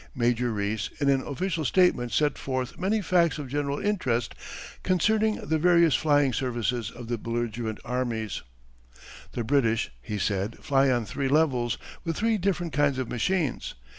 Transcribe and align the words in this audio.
Major 0.15 0.51
Rees 0.51 0.89
in 0.99 1.09
an 1.09 1.21
official 1.21 1.63
statement 1.63 2.11
set 2.11 2.35
forth 2.39 2.75
many 2.79 3.03
facts 3.03 3.37
of 3.37 3.47
general 3.49 3.77
interest 3.77 4.33
concerning 4.81 5.35
the 5.35 5.59
various 5.59 5.93
flying 5.93 6.33
services 6.33 6.89
of 6.89 7.07
the 7.07 7.19
belligerent 7.19 7.77
armies. 7.85 8.41
The 9.33 9.43
British, 9.43 9.91
he 10.01 10.17
said, 10.17 10.57
fly 10.57 10.89
on 10.89 11.05
three 11.05 11.27
levels 11.29 11.77
with 12.03 12.15
three 12.17 12.39
different 12.39 12.73
kinds 12.73 12.97
of 12.97 13.09
machines. 13.09 13.75